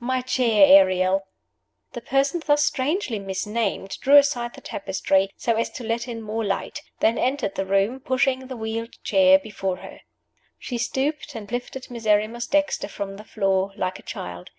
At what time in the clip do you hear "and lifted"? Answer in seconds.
11.34-11.90